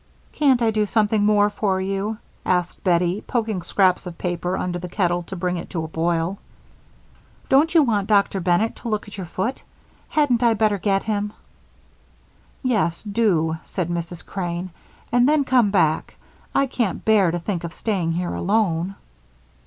"Can't 0.31 0.63
I 0.63 0.71
do 0.71 0.87
something 0.87 1.23
more 1.27 1.51
for 1.51 1.79
you?" 1.79 2.17
asked 2.43 2.83
Bettie, 2.83 3.21
poking 3.27 3.61
scraps 3.61 4.07
of 4.07 4.17
paper 4.17 4.57
under 4.57 4.79
the 4.79 4.89
kettle 4.89 5.21
to 5.27 5.35
bring 5.35 5.57
it 5.57 5.69
to 5.69 5.83
a 5.83 5.87
boil. 5.87 6.39
"Don't 7.49 7.75
you 7.75 7.83
want 7.83 8.07
Dr. 8.07 8.39
Bennett 8.39 8.75
to 8.77 8.89
look 8.89 9.07
at 9.07 9.15
your 9.15 9.27
foot? 9.27 9.61
Hadn't 10.09 10.41
I 10.41 10.55
better 10.55 10.79
get 10.79 11.03
him?" 11.03 11.33
"Yes, 12.63 13.03
do," 13.03 13.57
said 13.63 13.89
Mrs. 13.91 14.25
Crane, 14.25 14.71
"and 15.11 15.29
then 15.29 15.43
come 15.43 15.69
back. 15.69 16.15
I 16.55 16.65
can't 16.65 17.05
bear 17.05 17.29
to 17.29 17.37
think 17.37 17.63
of 17.63 17.71
staying 17.75 18.13
here 18.13 18.33
alone." 18.33 18.95